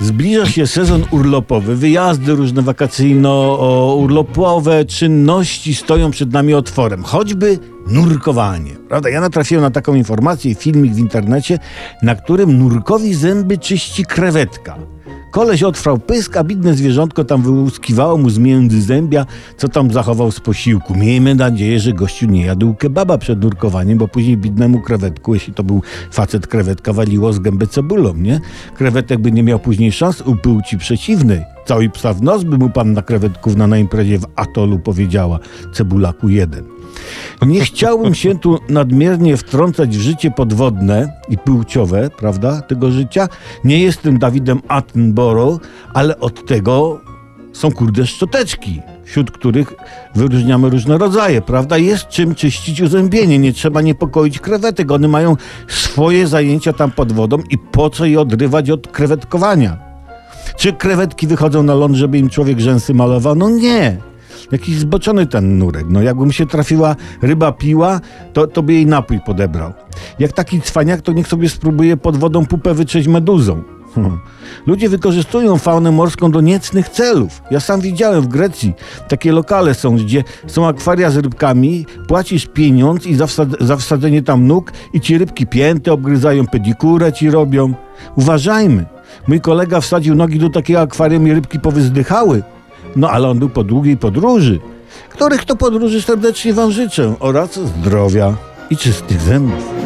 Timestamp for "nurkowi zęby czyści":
12.58-14.04